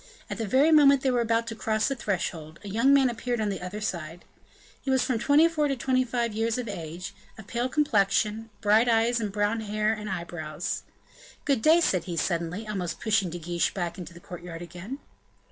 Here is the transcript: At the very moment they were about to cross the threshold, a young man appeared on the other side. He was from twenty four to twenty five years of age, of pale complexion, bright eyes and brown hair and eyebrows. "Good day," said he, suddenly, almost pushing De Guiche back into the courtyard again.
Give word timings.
At 0.31 0.39
the 0.39 0.47
very 0.47 0.71
moment 0.71 1.01
they 1.01 1.11
were 1.11 1.21
about 1.21 1.45
to 1.45 1.55
cross 1.55 1.87
the 1.87 1.95
threshold, 1.95 2.57
a 2.63 2.67
young 2.69 2.91
man 2.91 3.07
appeared 3.07 3.39
on 3.39 3.49
the 3.49 3.61
other 3.61 3.79
side. 3.81 4.25
He 4.81 4.89
was 4.89 5.03
from 5.03 5.19
twenty 5.19 5.47
four 5.47 5.67
to 5.67 5.75
twenty 5.75 6.03
five 6.03 6.33
years 6.33 6.57
of 6.57 6.67
age, 6.67 7.13
of 7.37 7.45
pale 7.45 7.69
complexion, 7.69 8.49
bright 8.61 8.89
eyes 8.89 9.19
and 9.19 9.31
brown 9.31 9.59
hair 9.59 9.93
and 9.93 10.09
eyebrows. 10.09 10.81
"Good 11.45 11.61
day," 11.61 11.81
said 11.81 12.05
he, 12.05 12.17
suddenly, 12.17 12.67
almost 12.67 12.99
pushing 12.99 13.29
De 13.29 13.37
Guiche 13.37 13.75
back 13.75 13.99
into 13.99 14.11
the 14.15 14.19
courtyard 14.19 14.63
again. 14.63 14.97